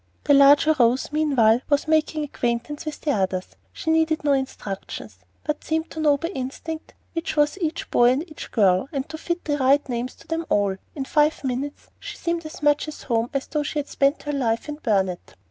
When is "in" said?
10.95-11.05, 14.67-14.77